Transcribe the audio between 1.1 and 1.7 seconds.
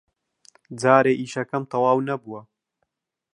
ئیشەکەم